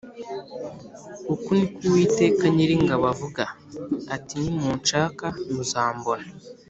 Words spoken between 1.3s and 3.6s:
Uku ni ko Uwiteka Nyiringabo avuga